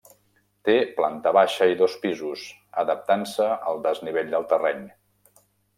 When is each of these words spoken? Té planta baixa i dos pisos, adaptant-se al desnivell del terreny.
Té 0.69 0.75
planta 0.99 1.33
baixa 1.39 1.67
i 1.73 1.77
dos 1.83 1.99
pisos, 2.07 2.47
adaptant-se 2.85 3.53
al 3.73 3.87
desnivell 3.87 4.37
del 4.37 4.53
terreny. 4.55 4.87